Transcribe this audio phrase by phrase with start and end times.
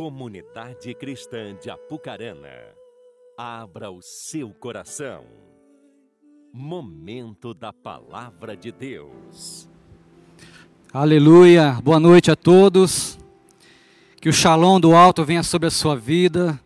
[0.00, 2.48] Comunidade Cristã de Apucarana,
[3.36, 5.26] abra o seu coração.
[6.50, 9.68] Momento da Palavra de Deus.
[10.90, 13.18] Aleluia, boa noite a todos.
[14.22, 16.58] Que o shalom do alto venha sobre a sua vida.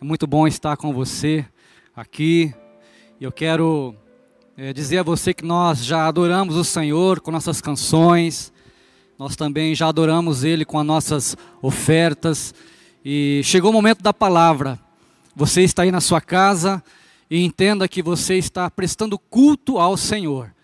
[0.00, 1.46] É muito bom estar com você
[1.94, 2.52] aqui.
[3.20, 3.94] Eu quero
[4.56, 8.52] é, dizer a você que nós já adoramos o Senhor com nossas canções,
[9.16, 12.52] nós também já adoramos Ele com as nossas ofertas.
[13.02, 14.78] E chegou o momento da palavra.
[15.34, 16.84] Você está aí na sua casa
[17.30, 20.54] e entenda que você está prestando culto ao Senhor.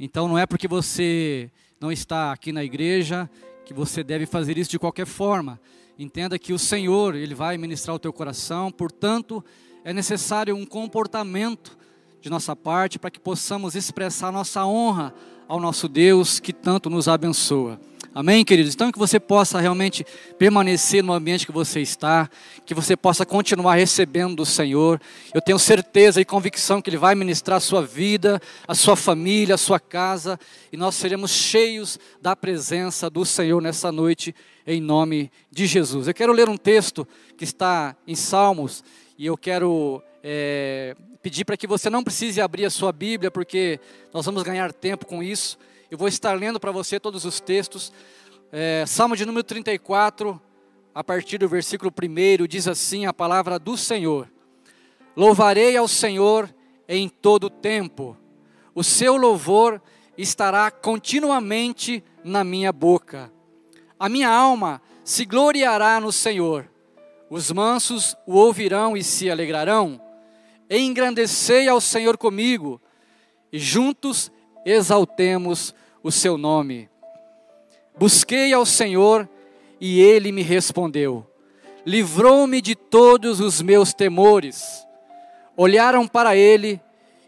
[0.00, 3.28] Então não é porque você não está aqui na igreja
[3.66, 5.60] que você deve fazer isso de qualquer forma.
[5.98, 9.44] Entenda que o Senhor, ele vai ministrar o teu coração, portanto,
[9.84, 11.76] é necessário um comportamento
[12.22, 15.12] de nossa parte para que possamos expressar nossa honra
[15.46, 17.78] ao nosso Deus que tanto nos abençoa.
[18.16, 18.72] Amém, queridos?
[18.72, 20.02] Então, que você possa realmente
[20.38, 22.30] permanecer no ambiente que você está,
[22.64, 24.98] que você possa continuar recebendo do Senhor.
[25.34, 29.54] Eu tenho certeza e convicção que Ele vai ministrar a sua vida, a sua família,
[29.54, 30.40] a sua casa,
[30.72, 34.34] e nós seremos cheios da presença do Senhor nessa noite,
[34.66, 36.08] em nome de Jesus.
[36.08, 38.82] Eu quero ler um texto que está em Salmos,
[39.18, 43.78] e eu quero é, pedir para que você não precise abrir a sua Bíblia, porque
[44.10, 45.58] nós vamos ganhar tempo com isso.
[45.88, 47.92] Eu vou estar lendo para você todos os textos.
[48.50, 50.40] É, Salmo de número 34,
[50.92, 54.28] a partir do versículo 1, diz assim a palavra do Senhor:
[55.16, 56.52] Louvarei ao Senhor
[56.88, 58.16] em todo tempo,
[58.74, 59.80] o seu louvor
[60.18, 63.30] estará continuamente na minha boca.
[63.98, 66.68] A minha alma se gloriará no Senhor.
[67.30, 70.00] Os mansos o ouvirão e se alegrarão.
[70.68, 72.80] Engrandecei ao Senhor comigo,
[73.52, 74.32] e juntos
[74.66, 76.90] exaltemos o seu nome.
[77.98, 79.26] Busquei ao Senhor
[79.80, 81.26] e ele me respondeu.
[81.86, 84.86] Livrou-me de todos os meus temores.
[85.56, 86.78] Olharam para ele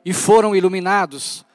[0.04, 1.46] e foram iluminados,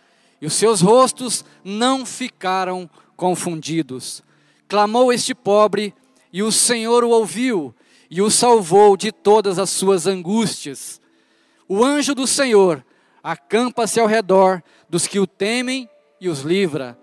[0.41, 4.23] e os seus rostos não ficaram confundidos.
[4.67, 5.93] Clamou este pobre,
[6.31, 7.75] e o Senhor o ouviu
[8.15, 11.01] e o salvou de todas as suas angústias.
[11.67, 12.85] O anjo do Senhor
[13.23, 15.89] acampa-se ao redor dos que o temem
[16.19, 16.97] e os livra.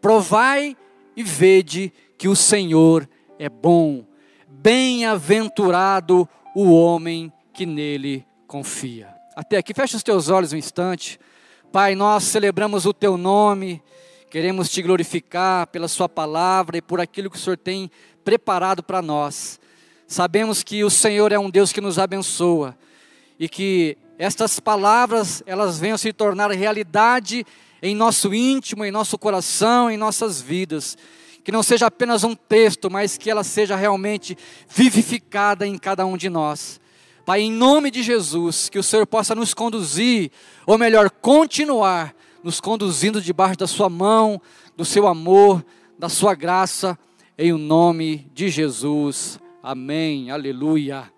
[0.00, 0.76] Provai
[1.16, 4.04] e vede que o Senhor é bom.
[4.46, 9.08] Bem-aventurado o homem que nele confia.
[9.34, 11.18] Até aqui, fecha os teus olhos um instante.
[11.72, 13.82] Pai, nós celebramos o teu nome,
[14.30, 17.90] queremos te glorificar pela Sua palavra e por aquilo que o Senhor tem
[18.22, 19.58] preparado para nós.
[20.06, 22.76] Sabemos que o Senhor é um Deus que nos abençoa
[23.38, 27.44] e que estas palavras elas venham se tornar realidade
[27.82, 30.96] em nosso íntimo, em nosso coração, em nossas vidas.
[31.42, 34.36] Que não seja apenas um texto, mas que ela seja realmente
[34.68, 36.80] vivificada em cada um de nós.
[37.24, 40.30] Pai, em nome de Jesus, que o Senhor possa nos conduzir,
[40.66, 44.40] ou melhor, continuar nos conduzindo debaixo da Sua mão,
[44.76, 45.64] do Seu amor,
[45.98, 46.98] da Sua graça,
[47.38, 49.38] em o nome de Jesus.
[49.62, 50.30] Amém.
[50.30, 51.12] Aleluia.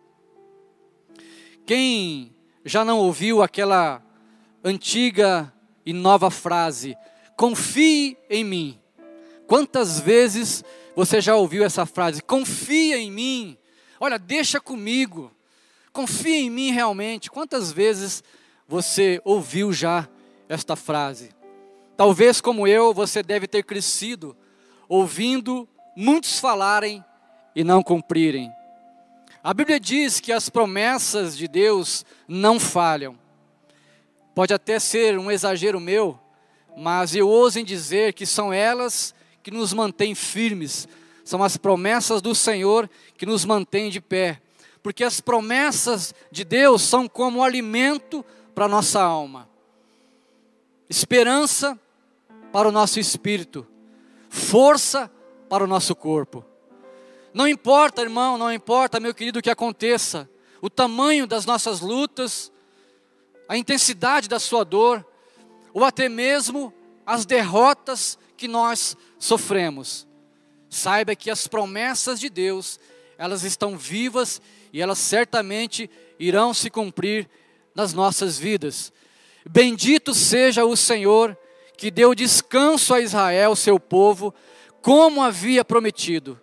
[1.66, 2.33] Quem
[2.64, 4.02] já não ouviu aquela
[4.62, 5.52] antiga
[5.84, 6.96] e nova frase:
[7.36, 8.80] confie em mim.
[9.46, 10.64] Quantas vezes
[10.96, 12.22] você já ouviu essa frase?
[12.22, 13.58] Confia em mim.
[14.00, 15.30] Olha, deixa comigo.
[15.92, 17.30] Confia em mim realmente.
[17.30, 18.24] Quantas vezes
[18.66, 20.08] você ouviu já
[20.48, 21.30] esta frase?
[21.96, 24.36] Talvez como eu, você deve ter crescido
[24.88, 27.04] ouvindo muitos falarem
[27.54, 28.50] e não cumprirem.
[29.44, 33.18] A Bíblia diz que as promessas de Deus não falham.
[34.34, 36.18] Pode até ser um exagero meu,
[36.74, 40.88] mas eu ouso em dizer que são elas que nos mantêm firmes,
[41.26, 42.88] são as promessas do Senhor
[43.18, 44.40] que nos mantêm de pé,
[44.82, 48.24] porque as promessas de Deus são como alimento
[48.54, 49.46] para a nossa alma,
[50.88, 51.78] esperança
[52.50, 53.66] para o nosso espírito,
[54.30, 55.10] força
[55.50, 56.42] para o nosso corpo.
[57.34, 60.30] Não importa, irmão, não importa, meu querido, o que aconteça,
[60.62, 62.52] o tamanho das nossas lutas,
[63.48, 65.04] a intensidade da sua dor,
[65.72, 66.72] ou até mesmo
[67.04, 70.06] as derrotas que nós sofremos.
[70.70, 72.78] Saiba que as promessas de Deus,
[73.18, 74.40] elas estão vivas
[74.72, 75.90] e elas certamente
[76.20, 77.28] irão se cumprir
[77.74, 78.92] nas nossas vidas.
[79.44, 81.36] Bendito seja o Senhor
[81.76, 84.32] que deu descanso a Israel, seu povo,
[84.80, 86.40] como havia prometido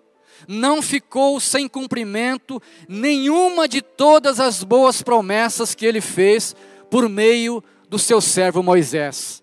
[0.47, 6.55] não ficou sem cumprimento nenhuma de todas as boas promessas que ele fez
[6.89, 9.41] por meio do seu servo Moisés.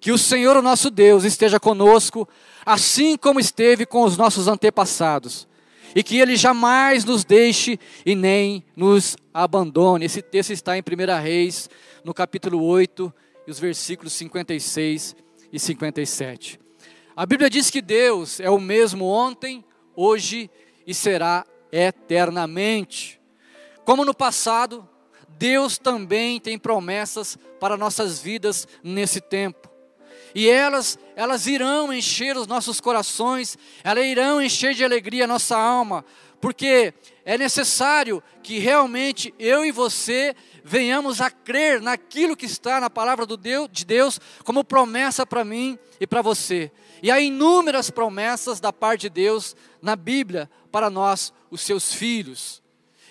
[0.00, 2.28] Que o Senhor, o nosso Deus, esteja conosco,
[2.64, 5.48] assim como esteve com os nossos antepassados.
[5.94, 10.04] e que Ele jamais nos deixe e nem nos abandone.
[10.04, 11.68] Esse texto está em 1 Reis,
[12.04, 13.12] no capítulo 8,
[13.46, 15.16] e os versículos 56
[15.50, 16.60] e 57.
[17.16, 19.64] A Bíblia diz que Deus é o mesmo ontem,
[20.00, 20.48] hoje
[20.86, 23.20] e será eternamente.
[23.84, 24.88] Como no passado,
[25.30, 29.68] Deus também tem promessas para nossas vidas nesse tempo.
[30.32, 35.56] E elas, elas irão encher os nossos corações, elas irão encher de alegria a nossa
[35.56, 36.04] alma,
[36.40, 36.94] porque
[37.24, 43.26] é necessário que realmente eu e você venhamos a crer naquilo que está na palavra
[43.36, 46.70] Deus, de Deus como promessa para mim e para você.
[47.02, 52.62] E há inúmeras promessas da parte de Deus na Bíblia para nós, os seus filhos.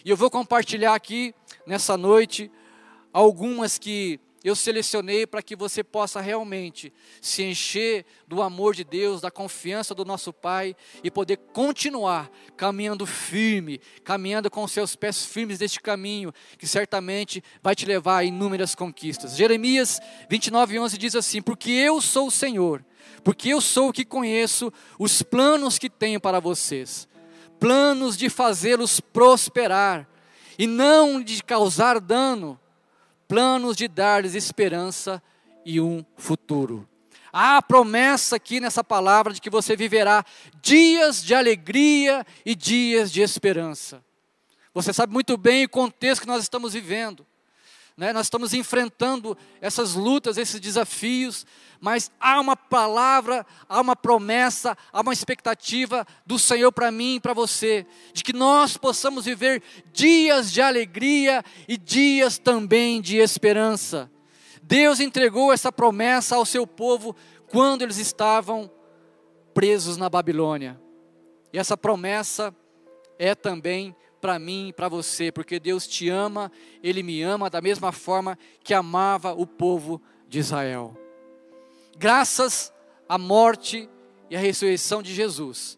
[0.03, 1.33] E eu vou compartilhar aqui
[1.65, 2.51] nessa noite
[3.11, 9.21] algumas que eu selecionei para que você possa realmente se encher do amor de Deus,
[9.21, 15.59] da confiança do nosso Pai e poder continuar caminhando firme, caminhando com seus pés firmes
[15.59, 19.35] neste caminho, que certamente vai te levar a inúmeras conquistas.
[19.35, 19.99] Jeremias
[20.29, 22.85] 29, 11 diz assim: Porque eu sou o Senhor,
[23.23, 27.07] porque eu sou o que conheço os planos que tenho para vocês
[27.59, 30.07] planos de fazê-los prosperar
[30.57, 32.59] e não de causar dano,
[33.27, 35.21] planos de dar-lhes esperança
[35.65, 36.87] e um futuro.
[37.31, 40.23] Há a promessa aqui nessa palavra de que você viverá
[40.61, 44.03] dias de alegria e dias de esperança.
[44.73, 47.25] Você sabe muito bem o contexto que nós estamos vivendo.
[47.97, 48.13] Né?
[48.13, 51.47] Nós estamos enfrentando essas lutas, esses desafios,
[51.81, 57.19] mas há uma palavra, há uma promessa, há uma expectativa do Senhor para mim e
[57.19, 64.11] para você, de que nós possamos viver dias de alegria e dias também de esperança.
[64.61, 67.15] Deus entregou essa promessa ao seu povo
[67.49, 68.69] quando eles estavam
[69.55, 70.79] presos na Babilônia.
[71.51, 72.53] E essa promessa
[73.17, 76.51] é também para mim e para você, porque Deus te ama,
[76.83, 80.97] Ele me ama da mesma forma que amava o povo de Israel
[81.97, 82.71] graças
[83.09, 83.89] à morte
[84.29, 85.77] e à ressurreição de Jesus,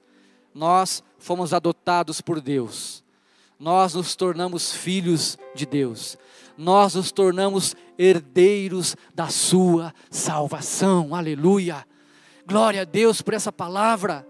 [0.54, 3.04] nós fomos adotados por Deus,
[3.60, 6.18] nós nos tornamos filhos de Deus,
[6.58, 11.86] nós nos tornamos herdeiros da Sua salvação, aleluia.
[12.46, 14.28] Glória a Deus por essa palavra.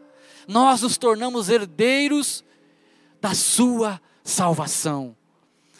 [0.48, 2.44] Nós nos tornamos herdeiros
[3.22, 5.16] da Sua salvação.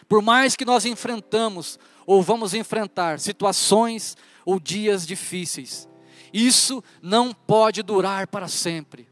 [0.08, 5.88] Por mais que nós enfrentamos ou vamos enfrentar situações ou dias difíceis,
[6.34, 9.08] isso não pode durar para sempre.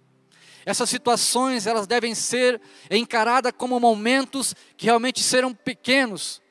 [0.65, 2.59] Essas situações, elas devem ser
[2.91, 6.41] encaradas como momentos que realmente serão pequenos,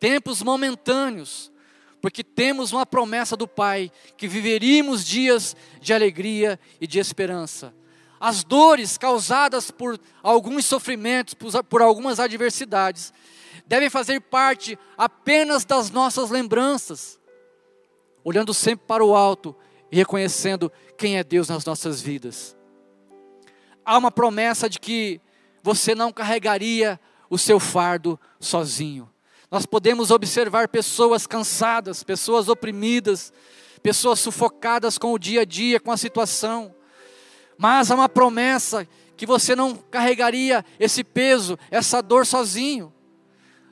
[0.00, 1.52] tempos momentâneos,
[2.00, 7.74] porque temos uma promessa do Pai que viveríamos dias de alegria e de esperança.
[8.20, 11.34] As dores causadas por alguns sofrimentos,
[11.68, 13.12] por algumas adversidades,
[13.66, 17.20] devem fazer parte apenas das nossas lembranças,
[18.24, 19.54] olhando sempre para o alto
[19.92, 22.56] e reconhecendo quem é Deus nas nossas vidas.
[23.84, 25.20] Há uma promessa de que
[25.62, 27.00] você não carregaria
[27.30, 29.08] o seu fardo sozinho.
[29.50, 33.32] Nós podemos observar pessoas cansadas, pessoas oprimidas,
[33.82, 36.74] pessoas sufocadas com o dia a dia, com a situação.
[37.58, 42.92] Mas há uma promessa que você não carregaria esse peso, essa dor sozinho.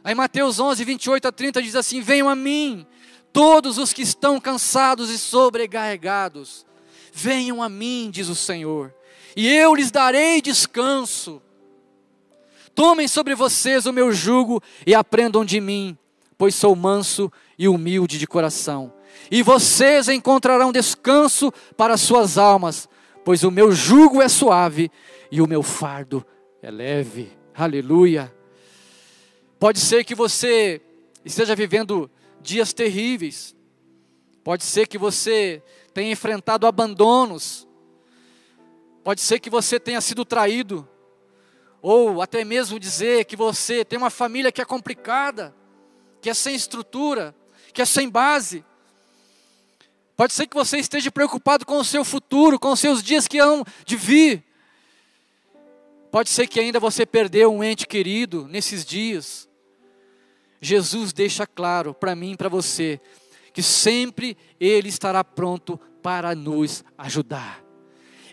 [0.02, 2.87] Aí Mateus 11, 28 a 30 diz assim: Venham a mim,
[3.37, 6.64] Todos os que estão cansados e sobrecarregados,
[7.12, 8.94] venham a mim, diz o Senhor,
[9.37, 11.42] e eu lhes darei descanso.
[12.75, 15.99] Tomem sobre vocês o meu jugo e aprendam de mim,
[16.38, 18.90] pois sou manso e humilde de coração.
[19.30, 22.88] E vocês encontrarão descanso para suas almas,
[23.26, 24.88] pois o meu jugo é suave
[25.33, 26.25] e o meu fardo
[26.62, 27.37] é leve.
[27.52, 28.33] Aleluia.
[29.59, 30.80] Pode ser que você
[31.25, 32.09] esteja vivendo
[32.40, 33.52] dias terríveis.
[34.45, 35.61] Pode ser que você
[35.92, 37.66] tenha enfrentado abandonos.
[39.02, 40.88] Pode ser que você tenha sido traído.
[41.83, 45.52] Ou até mesmo dizer que você tem uma família que é complicada,
[46.21, 47.35] que é sem estrutura,
[47.73, 48.64] que é sem base.
[50.16, 53.38] Pode ser que você esteja preocupado com o seu futuro, com os seus dias que
[53.38, 54.42] hão de vir.
[56.11, 59.46] Pode ser que ainda você perdeu um ente querido nesses dias.
[60.61, 62.99] Jesus deixa claro para mim e para você
[63.52, 67.65] que sempre Ele estará pronto para nos ajudar.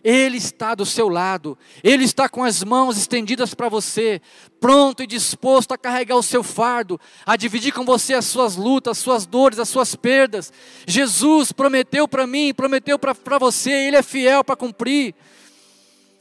[0.03, 4.21] Ele está do seu lado, Ele está com as mãos estendidas para você,
[4.59, 8.97] pronto e disposto a carregar o seu fardo, a dividir com você as suas lutas,
[8.97, 10.51] as suas dores, as suas perdas.
[10.85, 15.15] Jesus prometeu para mim, prometeu para você, Ele é fiel para cumprir.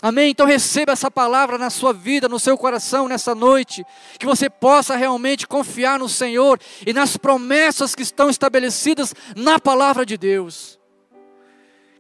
[0.05, 0.31] Amém?
[0.31, 3.85] Então receba essa palavra na sua vida, no seu coração nessa noite,
[4.19, 10.05] que você possa realmente confiar no Senhor e nas promessas que estão estabelecidas na palavra
[10.05, 10.82] de Deus.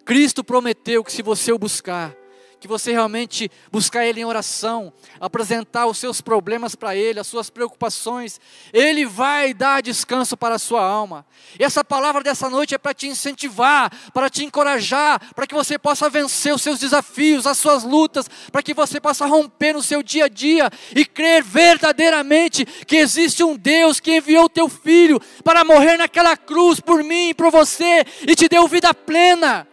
[0.04, 2.14] Cristo prometeu que se você o buscar,
[2.62, 7.50] que você realmente buscar Ele em oração, apresentar os seus problemas para Ele, as suas
[7.50, 8.40] preocupações,
[8.72, 11.26] Ele vai dar descanso para a sua alma.
[11.58, 15.76] E essa palavra dessa noite é para te incentivar, para te encorajar, para que você
[15.76, 20.00] possa vencer os seus desafios, as suas lutas, para que você possa romper no seu
[20.00, 25.20] dia a dia e crer verdadeiramente que existe um Deus que enviou o teu filho
[25.42, 29.66] para morrer naquela cruz por mim e por você e te deu vida plena.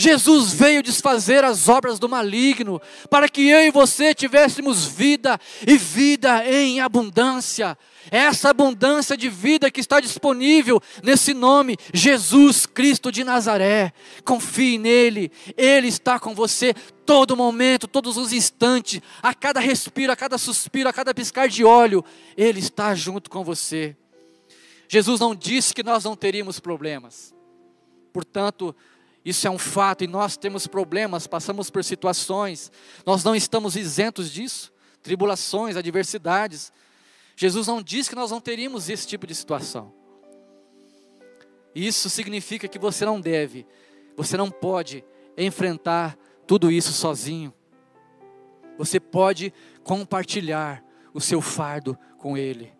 [0.00, 2.80] Jesus veio desfazer as obras do maligno,
[3.10, 7.76] para que eu e você tivéssemos vida e vida em abundância.
[8.10, 13.92] Essa abundância de vida que está disponível nesse nome, Jesus Cristo de Nazaré.
[14.24, 16.72] Confie nele, ele está com você
[17.04, 21.62] todo momento, todos os instantes, a cada respiro, a cada suspiro, a cada piscar de
[21.62, 22.02] olho,
[22.38, 23.94] ele está junto com você.
[24.88, 27.34] Jesus não disse que nós não teríamos problemas.
[28.14, 28.74] Portanto,
[29.24, 32.72] isso é um fato e nós temos problemas, passamos por situações,
[33.04, 34.72] nós não estamos isentos disso,
[35.02, 36.72] tribulações, adversidades.
[37.36, 39.92] Jesus não disse que nós não teríamos esse tipo de situação.
[41.74, 43.66] Isso significa que você não deve,
[44.16, 45.04] você não pode
[45.36, 47.52] enfrentar tudo isso sozinho.
[48.78, 49.52] Você pode
[49.84, 52.72] compartilhar o seu fardo com Ele.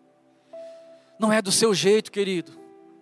[1.18, 2.59] Não é do seu jeito, querido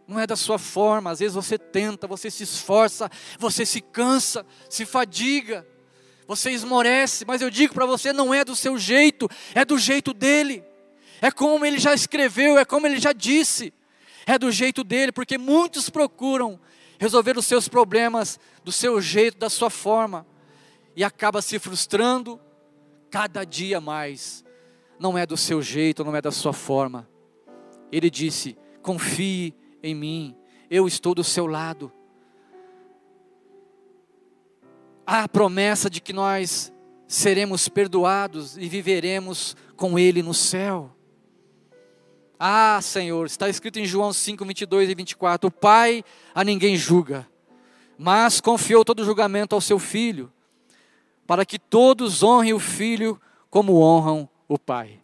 [0.09, 1.11] não é da sua forma.
[1.11, 5.69] Às vezes você tenta, você se esforça, você se cansa, se fadiga,
[6.27, 10.15] você esmorece, mas eu digo para você: não é do seu jeito, é do jeito
[10.15, 10.65] dele.
[11.21, 13.73] É como ele já escreveu, é como ele já disse,
[14.25, 16.59] é do jeito dele, porque muitos procuram
[16.99, 20.27] resolver os seus problemas do seu jeito, da sua forma,
[20.95, 22.41] e acaba se frustrando
[23.11, 24.45] cada dia mais.
[24.99, 27.09] Não é do seu jeito, não é da sua forma.
[27.91, 30.37] Ele disse: confie em mim,
[30.71, 31.93] eu estou do seu lado.
[35.07, 36.73] Há a promessa de que nós
[37.07, 40.95] seremos perdoados e viveremos com Ele no céu.
[42.39, 46.05] Ah, Senhor, está escrito em João 5, 22 e 24: O Pai
[46.35, 47.27] a ninguém julga,
[47.97, 50.31] mas confiou todo o julgamento ao seu Filho,
[51.27, 53.21] para que todos honrem o Filho
[53.51, 55.01] como honram o Pai.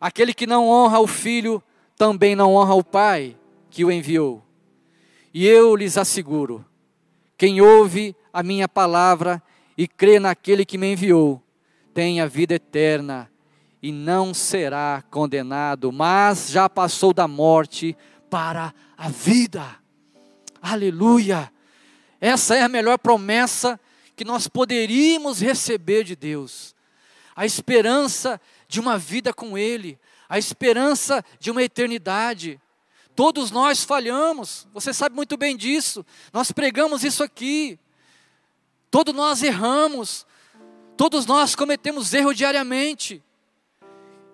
[0.00, 1.62] Aquele que não honra o Filho
[1.96, 3.36] também não honra o Pai
[3.72, 4.44] que o enviou.
[5.34, 6.64] E eu lhes asseguro:
[7.36, 9.42] quem ouve a minha palavra
[9.76, 11.42] e crê naquele que me enviou,
[11.92, 13.30] tem a vida eterna
[13.82, 17.96] e não será condenado, mas já passou da morte
[18.30, 19.64] para a vida.
[20.60, 21.52] Aleluia!
[22.20, 23.80] Essa é a melhor promessa
[24.14, 26.74] que nós poderíamos receber de Deus.
[27.34, 29.98] A esperança de uma vida com Ele,
[30.28, 32.60] a esperança de uma eternidade.
[33.14, 36.04] Todos nós falhamos, você sabe muito bem disso.
[36.32, 37.78] Nós pregamos isso aqui.
[38.90, 40.26] Todos nós erramos.
[40.96, 43.22] Todos nós cometemos erro diariamente.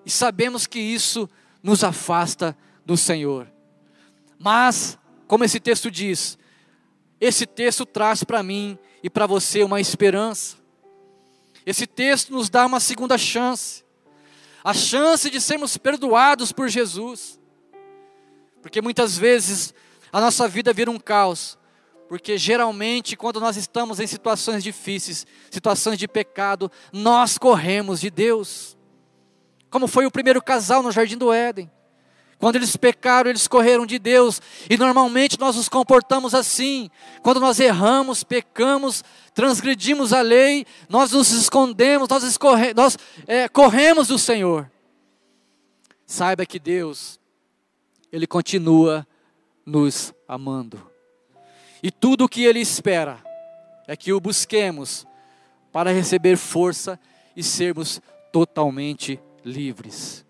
[0.07, 1.29] E sabemos que isso
[1.63, 3.51] nos afasta do Senhor.
[4.39, 6.39] Mas, como esse texto diz,
[7.21, 10.57] esse texto traz para mim e para você uma esperança.
[11.67, 13.85] Esse texto nos dá uma segunda chance.
[14.63, 17.39] A chance de sermos perdoados por Jesus.
[18.63, 19.73] Porque muitas vezes
[20.13, 21.59] a nossa vida vira um caos.
[22.09, 28.77] Porque geralmente, quando nós estamos em situações difíceis, situações de pecado, nós corremos de Deus.
[29.71, 31.71] Como foi o primeiro casal no jardim do Éden.
[32.39, 34.41] Quando eles pecaram, eles correram de Deus.
[34.71, 36.89] E normalmente nós nos comportamos assim.
[37.23, 42.97] Quando nós erramos, pecamos, transgredimos a lei, nós nos escondemos, nós, escorre, nós
[43.27, 44.71] é, corremos do Senhor.
[46.07, 47.18] Saiba que Deus
[48.13, 49.07] ele continua
[49.65, 50.91] nos amando.
[51.83, 53.23] E tudo o que Ele espera
[53.87, 55.07] é que o busquemos
[55.71, 56.99] para receber força
[57.37, 58.01] e sermos
[58.33, 60.25] totalmente livres.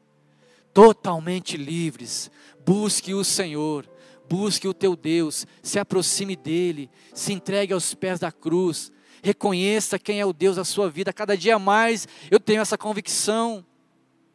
[0.74, 2.30] Totalmente livres.
[2.64, 3.88] Busque o Senhor,
[4.28, 8.92] busque o teu Deus, se aproxime dEle, se entregue aos pés da cruz,
[9.22, 11.12] reconheça quem é o Deus da sua vida.
[11.12, 13.64] Cada dia mais eu tenho essa convicção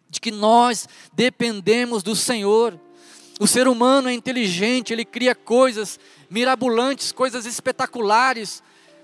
[0.10, 2.80] de que nós dependemos do Senhor.
[3.40, 6.00] O ser humano é inteligente, ele cria coisas
[6.30, 8.62] mirabolantes, coisas espetaculares,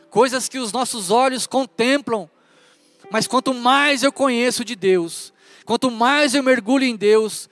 [0.09, 2.29] coisas que os nossos olhos contemplam.
[3.11, 5.33] Mas quanto mais eu conheço de Deus,
[5.65, 7.49] quanto mais eu mergulho em Deus,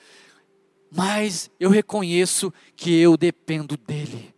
[0.92, 4.34] mais eu reconheço que eu dependo dEle.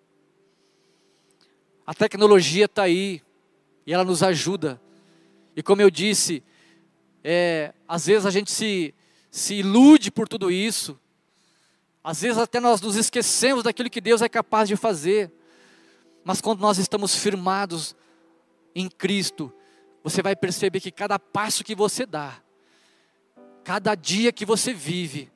[1.86, 3.22] A tecnologia está aí
[3.86, 4.80] e ela nos ajuda,
[5.56, 6.42] E como eu disse,
[7.24, 8.94] é, às vezes a gente se,
[9.30, 10.98] se ilude por tudo isso,
[12.04, 15.32] às vezes até nós nos esquecemos daquilo que Deus é capaz de fazer,
[16.24, 17.96] mas quando nós estamos firmados
[18.74, 19.52] em Cristo,
[20.04, 22.42] você vai perceber que cada passo que você dá,
[23.64, 25.30] cada dia que você vive,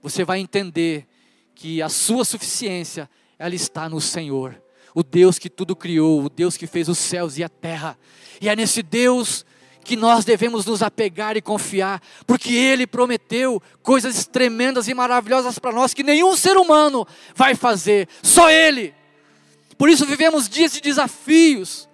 [0.00, 1.06] você vai entender
[1.54, 4.60] que a sua suficiência, ela está no Senhor,
[4.94, 7.98] o Deus que tudo criou, o Deus que fez os céus e a terra.
[8.40, 9.46] E é nesse Deus
[9.84, 15.72] que nós devemos nos apegar e confiar, porque Ele prometeu coisas tremendas e maravilhosas para
[15.72, 18.94] nós que nenhum ser humano vai fazer, só Ele.
[19.76, 21.88] Por isso vivemos dias de desafios,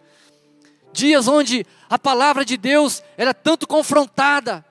[0.92, 4.64] dias onde a palavra de Deus era tanto confrontada,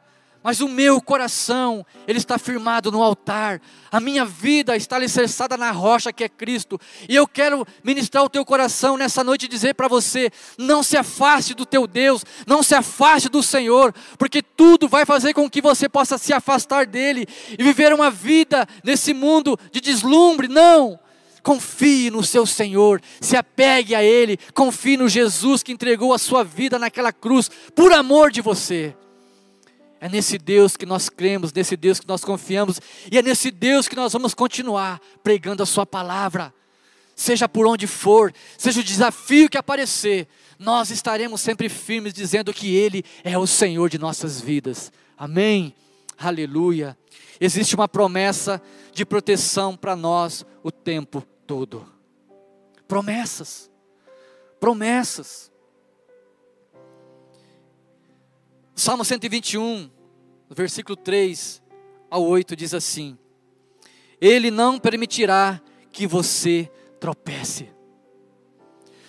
[0.48, 3.62] mas o meu coração, ele está firmado no altar,
[3.92, 8.30] a minha vida está alicerçada na rocha que é Cristo, e eu quero ministrar o
[8.30, 12.64] teu coração nessa noite e dizer para você: não se afaste do teu Deus, não
[12.64, 17.28] se afaste do Senhor, porque tudo vai fazer com que você possa se afastar dele
[17.60, 20.98] e viver uma vida nesse mundo de deslumbre, não.
[21.44, 26.42] Confie no seu Senhor, se apegue a Ele, confie no Jesus que entregou a sua
[26.42, 28.96] vida naquela cruz por amor de você.
[30.00, 32.80] É nesse Deus que nós cremos, nesse Deus que nós confiamos,
[33.12, 36.54] e é nesse Deus que nós vamos continuar pregando a Sua palavra.
[37.16, 40.28] Seja por onde for, seja o desafio que aparecer,
[40.60, 44.92] nós estaremos sempre firmes dizendo que Ele é o Senhor de nossas vidas.
[45.18, 45.74] Amém?
[46.18, 46.98] Aleluia.
[47.40, 48.62] Existe uma promessa
[48.94, 51.88] de proteção para nós o tempo todo.
[52.88, 53.70] Promessas.
[54.60, 55.52] Promessas.
[58.88, 59.92] Salmo 121,
[60.50, 61.62] versículo 3
[62.10, 63.18] ao 8 diz assim:
[64.22, 67.70] Ele não permitirá que você tropece.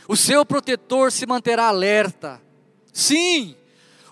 [0.08, 2.42] O seu protetor se manterá alerta.
[2.92, 3.54] Sim,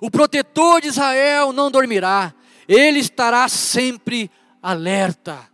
[0.00, 2.32] o protetor de Israel não dormirá.
[2.68, 4.30] Ele estará sempre
[4.62, 5.50] alerta.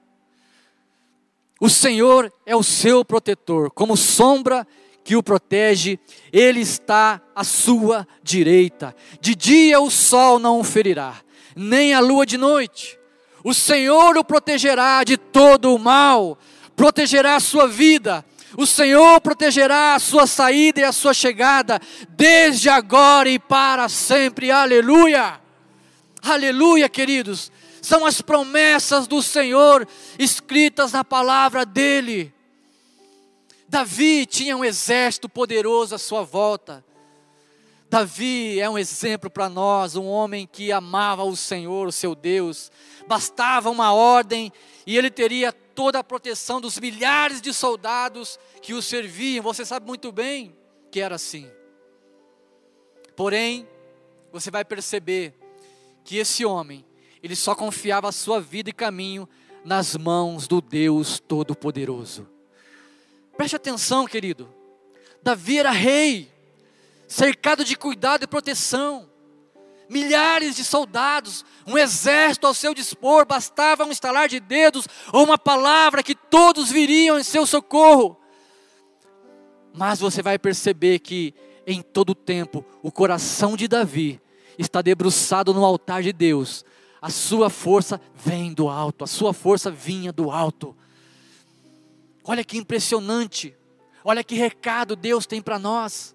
[1.59, 4.67] O Senhor é o seu protetor, como sombra
[5.05, 5.99] que o protege,
[6.33, 8.95] ele está à sua direita.
[9.21, 11.17] De dia o sol não o ferirá,
[11.57, 12.99] nem a lua de noite.
[13.45, 16.39] O Senhor o protegerá de todo o mal,
[16.77, 18.25] protegerá a sua vida.
[18.57, 24.51] O Senhor protegerá a sua saída e a sua chegada, desde agora e para sempre.
[24.51, 25.41] Aleluia!
[26.23, 27.51] Aleluia, queridos.
[27.81, 32.32] São as promessas do Senhor escritas na palavra dEle.
[33.73, 36.85] Davi tinha um exército poderoso à sua volta.
[37.89, 42.71] Davi é um exemplo para nós, um homem que amava o Senhor, o seu Deus.
[43.09, 44.53] Bastava uma ordem
[44.87, 49.43] e ele teria toda a proteção dos milhares de soldados que o serviam.
[49.43, 50.55] Você sabe muito bem
[50.91, 51.51] que era assim.
[53.17, 53.67] Porém,
[54.31, 55.33] você vai perceber
[56.05, 56.85] que esse homem,
[57.23, 59.27] ele só confiava a sua vida e caminho
[59.65, 62.32] nas mãos do Deus Todo-Poderoso.
[63.37, 64.49] Preste atenção, querido.
[65.23, 66.31] Davi era rei,
[67.07, 69.09] cercado de cuidado e proteção.
[69.89, 75.37] Milhares de soldados, um exército ao seu dispor, bastava um estalar de dedos ou uma
[75.37, 78.17] palavra que todos viriam em seu socorro.
[79.75, 81.35] Mas você vai perceber que
[81.67, 84.21] em todo tempo o coração de Davi
[84.59, 86.65] está debruçado no altar de Deus.
[87.01, 90.77] A sua força vem do alto, a sua força vinha do alto.
[92.25, 93.57] Olha que impressionante.
[94.05, 96.15] Olha que recado Deus tem para nós.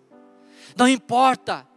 [0.76, 1.68] Não importa,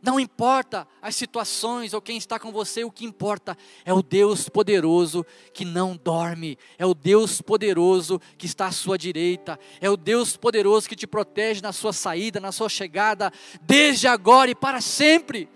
[0.00, 4.48] não importa as situações ou quem está com você, o que importa é o Deus
[4.48, 9.96] poderoso que não dorme, é o Deus poderoso que está à sua direita, é o
[9.96, 14.80] Deus poderoso que te protege na sua saída, na sua chegada, desde agora e para
[14.80, 15.48] sempre.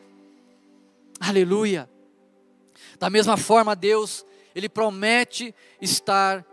[1.20, 1.88] Aleluia.
[2.98, 6.44] Da mesma forma, Deus, Ele promete estar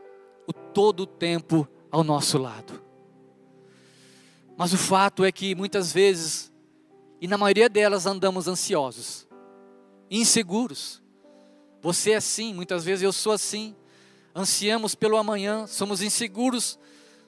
[0.49, 2.81] o todo o tempo ao nosso lado.
[4.57, 6.51] Mas o fato é que muitas vezes,
[7.21, 9.27] e na maioria delas, andamos ansiosos,
[10.09, 11.03] inseguros.
[11.83, 13.75] Você é assim, muitas vezes eu sou assim.
[14.35, 16.79] Ansiamos pelo amanhã, somos inseguros,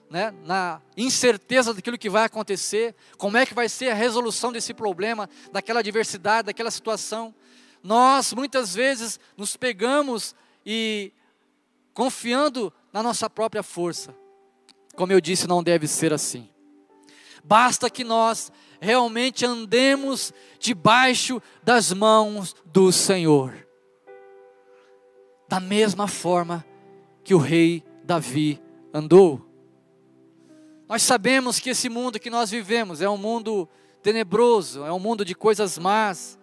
[0.10, 4.74] né, na incerteza daquilo que vai acontecer, como é que vai ser a resolução desse
[4.74, 7.34] problema, daquela adversidade, daquela situação.
[7.84, 11.14] Nós muitas vezes nos pegamos e
[11.94, 14.16] confiando na nossa própria força.
[14.96, 16.50] Como eu disse, não deve ser assim.
[17.44, 23.68] Basta que nós realmente andemos debaixo das mãos do Senhor.
[25.48, 26.66] Da mesma forma
[27.24, 28.62] que o rei Davi
[28.94, 29.46] andou.
[30.88, 33.68] Nós sabemos que esse mundo que nós vivemos é um mundo
[34.04, 36.38] tenebroso, é um mundo de coisas más.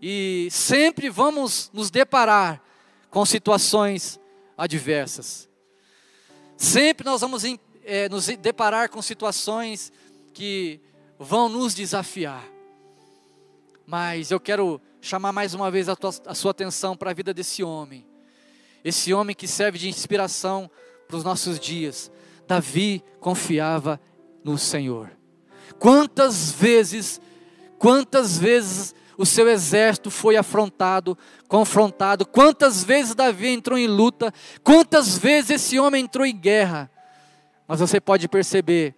[0.00, 2.62] E sempre vamos nos deparar
[3.10, 4.18] com situações
[4.56, 5.48] adversas.
[6.56, 7.42] Sempre nós vamos
[7.84, 9.92] é, nos deparar com situações
[10.32, 10.80] que
[11.18, 12.44] vão nos desafiar.
[13.86, 17.34] Mas eu quero chamar mais uma vez a, tua, a sua atenção para a vida
[17.34, 18.06] desse homem.
[18.82, 20.70] Esse homem que serve de inspiração
[21.06, 22.10] para os nossos dias.
[22.46, 24.00] Davi confiava
[24.42, 25.10] no Senhor.
[25.78, 27.20] Quantas vezes,
[27.78, 31.16] quantas vezes o seu exército foi afrontado,
[31.48, 36.90] confrontado, quantas vezes Davi entrou em luta, quantas vezes esse homem entrou em guerra.
[37.66, 38.94] Mas você pode perceber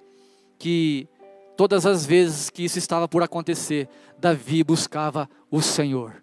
[0.59, 1.09] que
[1.57, 6.23] todas as vezes que isso estava por acontecer, Davi buscava o Senhor.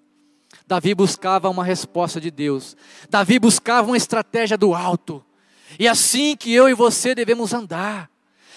[0.65, 2.75] Davi buscava uma resposta de Deus.
[3.09, 5.23] Davi buscava uma estratégia do alto.
[5.79, 8.12] E é assim que eu e você devemos andar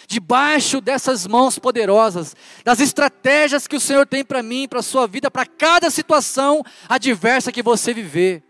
[0.06, 5.06] debaixo dessas mãos poderosas, das estratégias que o Senhor tem para mim, para a sua
[5.06, 8.42] vida, para cada situação adversa que você viver.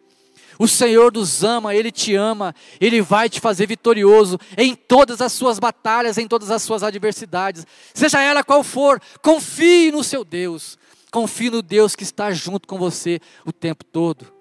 [0.58, 5.32] O Senhor nos ama, Ele te ama, Ele vai te fazer vitorioso em todas as
[5.32, 10.78] suas batalhas, em todas as suas adversidades, seja ela qual for, confie no seu Deus,
[11.10, 14.32] confie no Deus que está junto com você o tempo todo.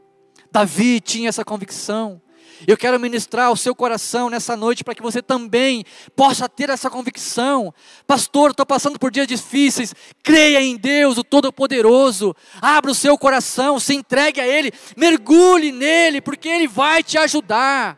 [0.52, 2.22] Davi tinha essa convicção,
[2.68, 5.84] eu quero ministrar ao seu coração nessa noite para que você também
[6.16, 7.74] possa ter essa convicção.
[8.08, 9.94] Pastor, estou passando por dias difíceis.
[10.24, 12.36] Creia em Deus, o Todo-Poderoso.
[12.62, 17.98] Abra o seu coração, se entregue a Ele, mergulhe nele, porque Ele vai te ajudar.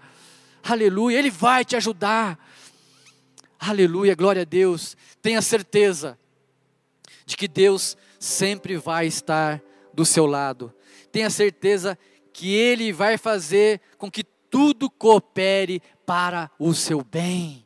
[0.64, 2.38] Aleluia, Ele vai te ajudar.
[3.60, 4.96] Aleluia, glória a Deus.
[5.22, 6.18] Tenha certeza
[7.26, 9.62] de que Deus sempre vai estar
[9.94, 10.74] do seu lado.
[11.12, 11.98] Tenha certeza
[12.32, 17.66] que Ele vai fazer com que tudo coopere para o seu bem.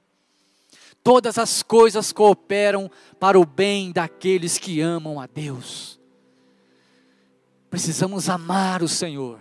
[1.04, 2.90] Todas as coisas cooperam
[3.20, 6.00] para o bem daqueles que amam a Deus.
[7.70, 9.40] Precisamos amar o Senhor.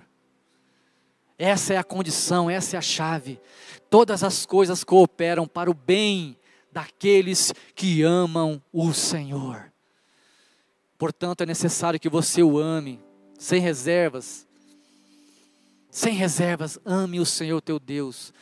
[1.38, 3.40] Essa é a condição, essa é a chave.
[3.88, 6.36] Todas as coisas cooperam para o bem
[6.70, 9.70] daqueles que amam o Senhor.
[10.96, 13.00] Portanto, é necessário que você o ame,
[13.38, 14.46] sem reservas,
[15.90, 18.32] sem reservas, ame o Senhor teu Deus.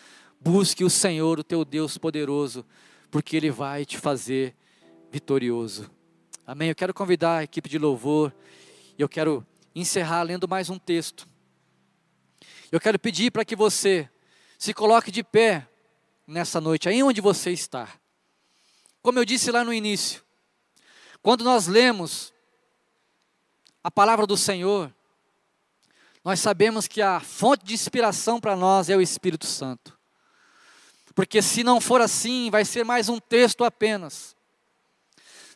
[0.41, 2.65] Busque o Senhor, o teu Deus poderoso,
[3.11, 4.55] porque Ele vai te fazer
[5.11, 5.91] vitorioso.
[6.47, 6.69] Amém?
[6.69, 8.33] Eu quero convidar a equipe de louvor,
[8.99, 11.29] e eu quero encerrar lendo mais um texto.
[12.71, 14.09] Eu quero pedir para que você
[14.59, 15.67] se coloque de pé
[16.27, 17.89] nessa noite, aí onde você está.
[19.01, 20.23] Como eu disse lá no início,
[21.23, 22.33] quando nós lemos
[23.83, 24.93] a palavra do Senhor,
[26.25, 29.99] nós sabemos que a fonte de inspiração para nós é o Espírito Santo.
[31.15, 34.37] Porque se não for assim, vai ser mais um texto apenas.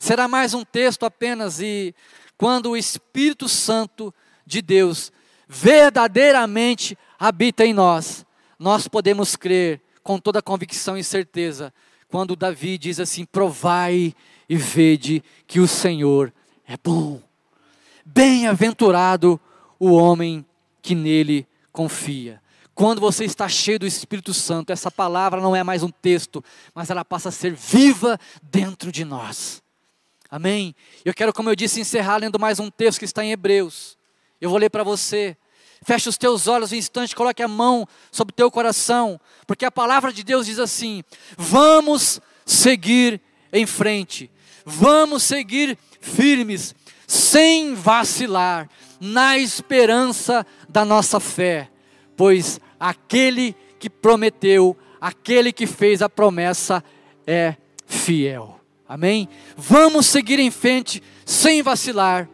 [0.00, 1.94] Será mais um texto apenas, e
[2.36, 4.12] quando o Espírito Santo
[4.44, 5.12] de Deus
[5.46, 8.26] verdadeiramente habita em nós,
[8.58, 11.72] nós podemos crer com toda convicção e certeza,
[12.08, 14.12] quando Davi diz assim: provai
[14.48, 16.32] e vede que o Senhor
[16.66, 17.22] é bom.
[18.04, 19.40] Bem-aventurado
[19.78, 20.44] o homem
[20.82, 22.42] que nele confia.
[22.74, 26.90] Quando você está cheio do Espírito Santo, essa palavra não é mais um texto, mas
[26.90, 29.62] ela passa a ser viva dentro de nós.
[30.30, 30.74] Amém?
[31.04, 33.98] Eu quero, como eu disse, encerrar lendo mais um texto que está em Hebreus.
[34.40, 35.36] Eu vou ler para você.
[35.84, 39.70] Feche os teus olhos um instante, coloque a mão sobre o teu coração, porque a
[39.70, 41.02] palavra de Deus diz assim:
[41.36, 43.20] vamos seguir
[43.52, 44.30] em frente,
[44.64, 46.74] vamos seguir firmes,
[47.12, 51.68] sem vacilar, na esperança da nossa fé,
[52.16, 56.82] pois aquele que prometeu, aquele que fez a promessa
[57.26, 58.58] é fiel.
[58.88, 59.28] Amém?
[59.54, 62.30] Vamos seguir em frente sem vacilar,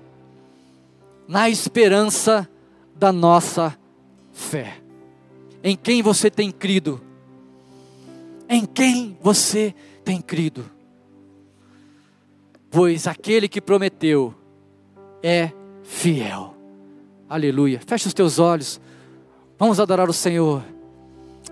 [1.27, 2.49] na esperança
[2.95, 3.77] da nossa
[4.33, 4.77] fé.
[5.61, 7.01] Em quem você tem crido?
[8.49, 10.71] Em quem você tem crido?
[12.71, 14.37] Pois aquele que prometeu
[15.23, 15.51] é
[15.83, 16.55] fiel.
[17.29, 17.81] Aleluia.
[17.87, 18.81] Feche os teus olhos.
[19.59, 20.63] Vamos adorar o Senhor.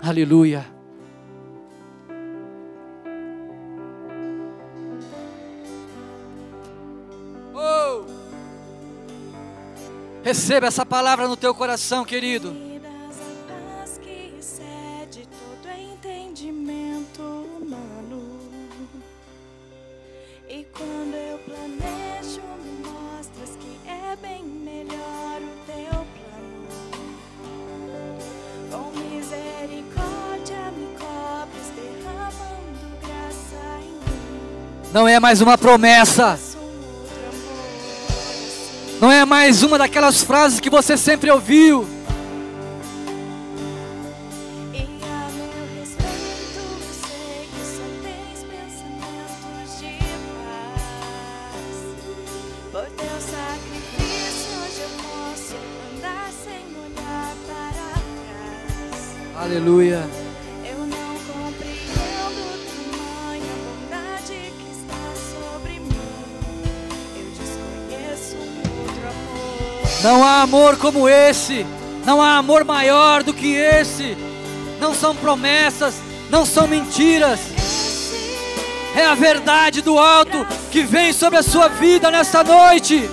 [0.01, 0.65] Aleluia.
[7.53, 8.05] Oh!
[10.23, 12.76] Receba essa palavra no teu coração, querido.
[34.97, 36.39] Não é mais uma promessa.
[39.25, 41.87] mais uma daquelas frases que você sempre ouviu.
[44.73, 44.87] E
[70.03, 71.65] Não há amor como esse.
[72.05, 74.15] Não há amor maior do que esse.
[74.79, 75.95] Não são promessas,
[76.29, 77.39] não são mentiras.
[78.95, 83.09] É a verdade do alto que vem sobre a sua vida nessa noite.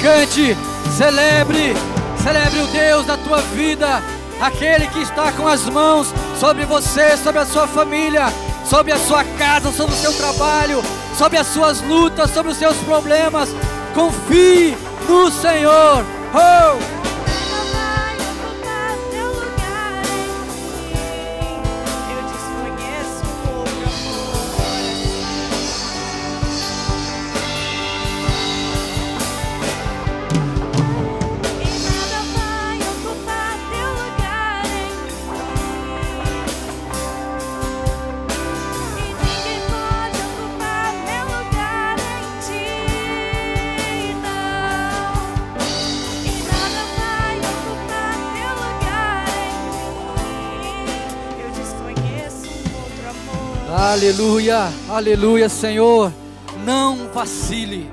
[0.00, 0.56] Cante,
[0.96, 1.74] celebre,
[2.22, 4.02] celebre o Deus da tua vida,
[4.40, 8.32] aquele que está com as mãos sobre você, sobre a sua família,
[8.64, 10.82] sobre a sua casa, sobre o seu trabalho,
[11.16, 13.48] sobre as suas lutas, sobre os seus problemas.
[13.94, 14.76] Confie
[15.08, 16.04] no Senhor.
[16.34, 16.91] Oh!
[53.92, 56.10] Aleluia, aleluia, Senhor.
[56.64, 57.90] Não vacile,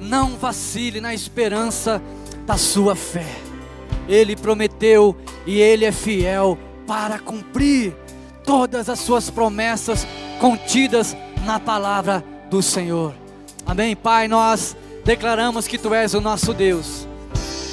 [0.00, 2.02] não vacile na esperança
[2.44, 3.36] da sua fé.
[4.08, 5.16] Ele prometeu
[5.46, 7.94] e ele é fiel para cumprir
[8.44, 10.04] todas as suas promessas
[10.40, 11.16] contidas
[11.46, 13.14] na palavra do Senhor.
[13.64, 14.26] Amém, Pai.
[14.26, 17.06] Nós declaramos que tu és o nosso Deus.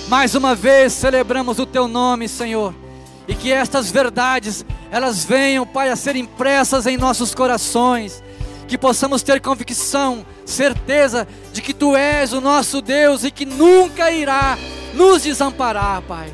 [0.07, 2.71] Mais uma vez celebramos o teu nome, Senhor,
[3.27, 8.23] e que estas verdades elas venham, Pai, a ser impressas em nossos corações,
[8.67, 14.11] que possamos ter convicção, certeza de que tu és o nosso Deus e que nunca
[14.11, 14.57] irá
[14.93, 16.33] nos desamparar, Pai.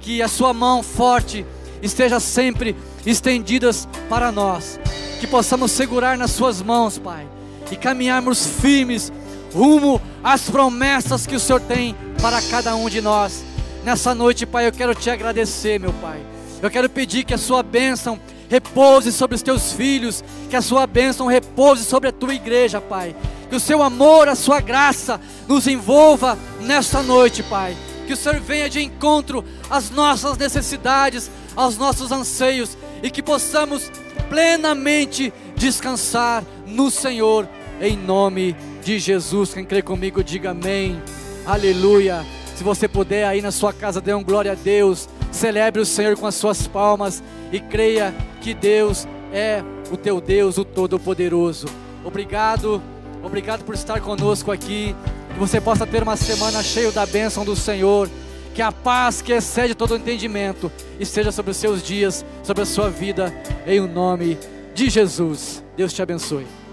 [0.00, 1.44] Que a sua mão forte
[1.82, 4.78] esteja sempre estendidas para nós,
[5.20, 7.26] que possamos segurar nas suas mãos, Pai,
[7.70, 9.12] e caminharmos firmes
[9.54, 13.44] rumo às promessas que o Senhor tem para cada um de nós.
[13.86, 16.20] Nessa noite, Pai, eu quero te agradecer, meu Pai.
[16.60, 18.18] Eu quero pedir que a sua bênção
[18.48, 23.14] repouse sobre os teus filhos, que a sua bênção repouse sobre a tua igreja, Pai.
[23.48, 27.76] Que o seu amor, a sua graça nos envolva nessa noite, Pai.
[28.08, 33.92] Que o Senhor venha de encontro às nossas necessidades, aos nossos anseios e que possamos
[34.28, 37.48] plenamente descansar no Senhor,
[37.80, 39.54] em nome de Jesus.
[39.54, 41.00] Quem crê comigo, diga amém.
[41.46, 42.26] Aleluia.
[42.56, 45.10] Se você puder aí na sua casa, dê um glória a Deus.
[45.30, 50.56] Celebre o Senhor com as suas palmas e creia que Deus é o teu Deus,
[50.56, 51.66] o Todo-Poderoso.
[52.02, 52.82] Obrigado,
[53.22, 54.96] obrigado por estar conosco aqui.
[55.34, 58.08] Que você possa ter uma semana cheia da bênção do Senhor.
[58.54, 62.88] Que a paz que excede todo entendimento esteja sobre os seus dias, sobre a sua
[62.88, 63.34] vida,
[63.66, 64.38] em o nome
[64.74, 65.62] de Jesus.
[65.76, 66.65] Deus te abençoe.